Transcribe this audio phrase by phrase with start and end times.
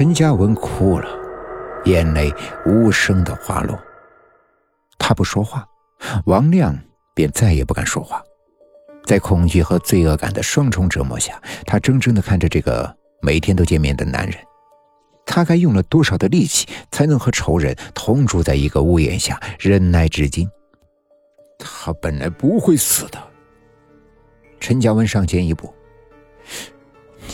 [0.00, 1.06] 陈嘉文哭了，
[1.84, 2.32] 眼泪
[2.64, 3.78] 无声的滑落。
[4.98, 5.68] 他不说话，
[6.24, 6.74] 王亮
[7.14, 8.22] 便再也不敢说话。
[9.04, 14.34] 在恐惧和罪恶感的双重折磨下，他怔怔的看着这个每天都见面的男人。
[15.26, 20.48] 他该用了多少的力气，才能和仇人同住在一个屋檐下，忍耐至今？
[21.58, 23.18] 他本来不会死的。
[24.58, 25.70] 陈嘉文上前一步：“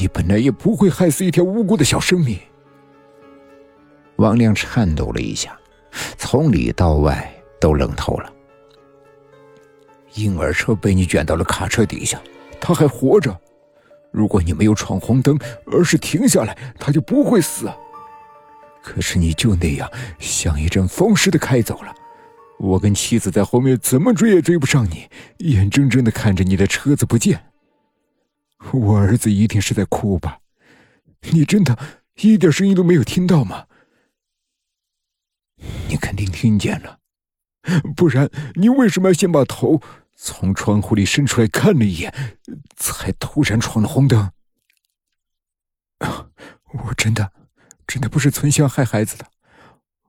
[0.01, 2.37] 你本来也不会害死一条无辜的小生命。”
[4.27, 5.57] 王亮颤抖了一下，
[6.19, 8.33] 从里到外都冷透了。
[10.15, 12.21] 婴儿车被你卷到了卡车底下，
[12.61, 13.39] 他还活着。
[14.11, 17.71] 如果你没有闯红灯，而是停下来，他就不会死。
[18.83, 21.95] 可是你就那样，像一阵风似的开走了。
[22.59, 25.09] 我跟妻子在后面怎么追也追不上你，
[25.39, 27.41] 眼睁睁的看着你的车子不见。
[28.73, 30.39] 我儿子一定是在哭吧？
[31.31, 31.79] 你真的
[32.23, 33.67] 一点声音都没有听到吗？
[35.89, 36.99] 你肯定听见了，
[37.95, 39.81] 不然你为什么要先把头？
[40.19, 42.39] 从窗户里伸出来看了一眼，
[42.75, 44.31] 才突然闯了红灯。
[46.01, 47.33] 我真的，
[47.87, 49.27] 真的不是存心要害孩子的。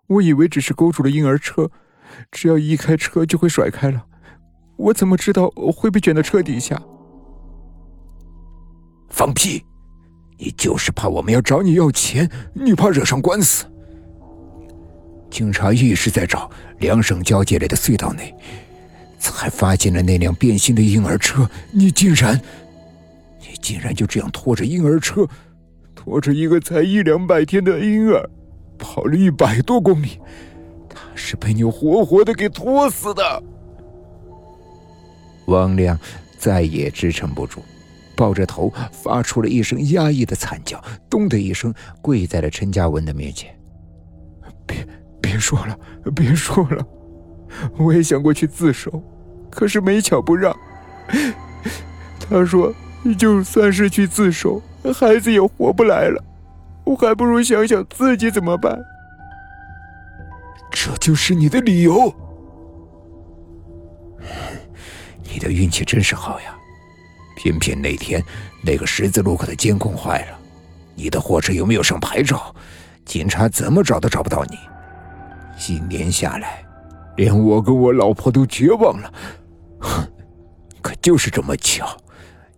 [0.07, 1.69] 我以为只是勾住了婴儿车，
[2.31, 4.05] 只要一开车就会甩开了。
[4.77, 6.81] 我怎么知道会被卷到车底下？
[9.09, 9.65] 放屁！
[10.37, 13.65] 你就是怕我们要找你要钱，你怕惹上官司。
[15.37, 16.49] 警察一直在找
[16.79, 18.33] 两省交界里的隧道内。
[19.19, 22.41] 才发现了那辆变形的婴儿车，你竟然，
[23.39, 25.27] 你竟然就这样拖着婴儿车，
[25.93, 28.27] 拖着一个才一两百天的婴儿，
[28.79, 30.19] 跑了一百多公里，
[30.89, 33.43] 他是被你活活的给拖死的。
[35.45, 35.99] 王亮
[36.39, 37.61] 再也支撑不住，
[38.15, 41.71] 抱着头发出了一声压抑的惨叫，咚的一声
[42.01, 43.55] 跪在了陈嘉文的面前。
[45.37, 45.79] 别说了，
[46.15, 46.83] 别说了。
[47.77, 49.03] 我也想过去自首，
[49.51, 50.55] 可是没巧不让。
[52.19, 52.73] 他说
[53.19, 54.59] ：“就算是去自首，
[54.95, 56.23] 孩子也活不来了。
[56.83, 58.79] 我还不如想想自己怎么办。”
[60.73, 62.11] 这就是你的理由？
[65.31, 66.57] 你的运气真是好呀！
[67.37, 68.23] 偏偏那天
[68.63, 70.39] 那个十字路口的监控坏了，
[70.95, 72.55] 你的货车又没有上牌照，
[73.05, 74.57] 警察怎么找都找不到你。
[75.67, 76.65] 几年下来。
[77.17, 79.13] 连我跟我老婆都绝望了，
[79.81, 80.07] 哼！
[80.81, 81.97] 可就是这么巧，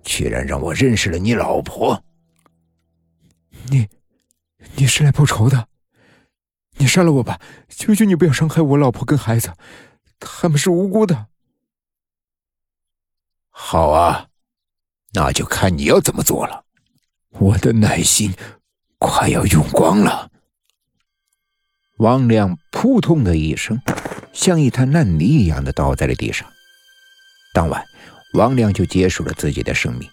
[0.04, 2.04] 居然让我认识了你老婆。
[3.72, 3.88] 你，
[4.76, 5.68] 你是来报仇的？
[6.74, 7.42] 你杀了我吧！
[7.68, 9.52] 求求你不要伤害我老婆跟孩子，
[10.20, 11.26] 他们是无辜的。
[13.50, 14.28] 好啊，
[15.14, 16.64] 那就看你要怎么做了。
[17.30, 18.36] 我的耐心
[19.00, 20.30] 快要用光了。
[22.00, 23.80] 王亮扑通的一声。
[24.32, 26.48] 像一滩烂泥一样的倒在了地上。
[27.54, 27.84] 当晚，
[28.34, 30.08] 王亮就结束了自己的生命。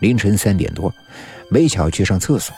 [0.00, 0.92] 凌晨三点多，
[1.48, 2.54] 梅巧去上厕所，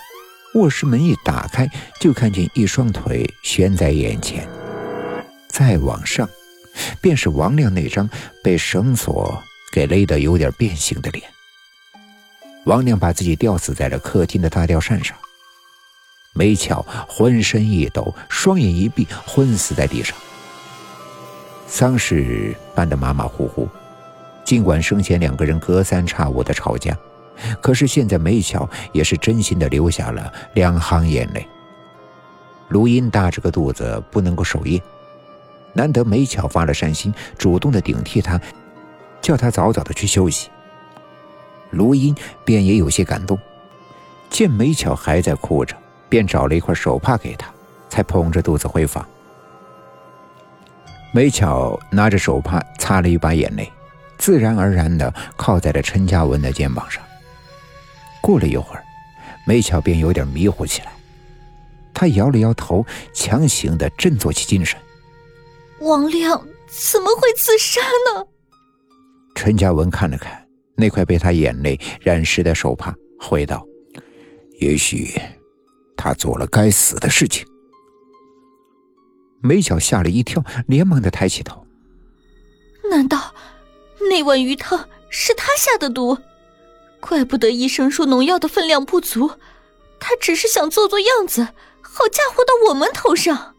[0.54, 4.48] 卧室门一打开，就看见一双腿悬在眼前。
[5.46, 6.28] 再往上，
[7.00, 8.08] 便是王亮那张
[8.42, 9.40] 被绳索
[9.70, 11.24] 给勒得有点变形的脸。
[12.64, 15.16] 王亮把自己吊死在了客厅的大吊扇上。
[16.36, 20.16] 梅巧浑身一抖，双眼一闭，昏死在地上。
[21.68, 23.68] 丧事办得马马虎虎，
[24.44, 26.96] 尽管生前两个人隔三差五的吵架，
[27.60, 31.46] 可是现在梅巧也是真心的流下了两行眼泪。
[32.68, 34.82] 卢英大着个肚子不能够守夜，
[35.72, 38.40] 难得梅巧发了善心，主动的顶替他，
[39.20, 40.50] 叫他早早的去休息。
[41.70, 42.12] 卢英
[42.44, 43.38] 便也有些感动，
[44.30, 45.76] 见梅巧还在哭着，
[46.08, 47.52] 便找了一块手帕给他，
[47.88, 49.06] 才捧着肚子回房。
[51.12, 53.70] 梅巧拿着手帕擦了一把眼泪，
[54.18, 57.02] 自然而然的靠在了陈嘉文的肩膀上。
[58.20, 58.82] 过了一会儿，
[59.46, 60.92] 梅巧便有点迷糊起来，
[61.92, 64.78] 她摇了摇头，强行的振作起精神。
[65.80, 66.40] 王亮
[66.90, 68.26] 怎么会自杀呢？
[69.34, 70.44] 陈嘉文看了看
[70.76, 73.64] 那块被他眼泪染湿的手帕，回道
[74.58, 75.12] ：“也许
[75.96, 77.46] 他做了该死的事情。”
[79.42, 81.66] 梅巧吓了一跳，连忙的抬起头。
[82.90, 83.34] 难道
[84.10, 86.16] 那碗鱼汤是他下的毒？
[87.00, 89.32] 怪不得医生说农药的分量不足，
[90.00, 91.42] 他只是想做做样子，
[91.82, 93.54] 好嫁祸到我们头上。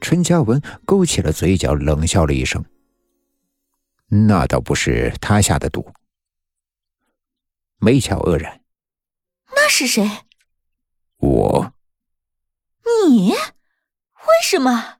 [0.00, 2.64] 陈嘉文勾起了嘴角，冷笑了一声
[4.08, 5.86] ：“那倒不是他下的毒。”
[7.78, 8.62] 梅巧愕然
[9.54, 10.08] ：“那是谁？”
[11.46, 11.72] 我。
[13.08, 13.30] 你？
[13.30, 14.96] 为什么？